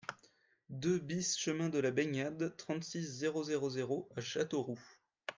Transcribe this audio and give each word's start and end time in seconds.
deux 0.71 0.97
BIS 0.97 1.35
chemin 1.37 1.69
de 1.69 1.77
la 1.77 1.91
Baignade, 1.91 2.55
trente-six, 2.57 3.03
zéro 3.03 3.43
zéro 3.43 3.69
zéro 3.69 4.09
à 4.15 4.19
Châteauroux 4.21 4.79